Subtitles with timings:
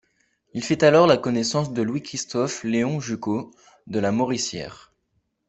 [0.55, 3.51] Il fait alors la connaissance de Louis Christophe Léon Juchault
[3.85, 4.91] de la Moricière.